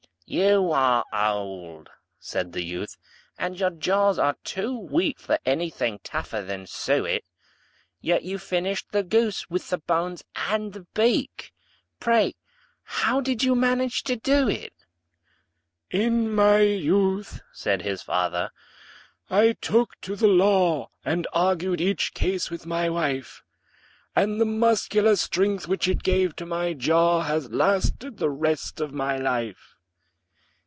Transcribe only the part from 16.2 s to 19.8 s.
my youth," said his fater, "I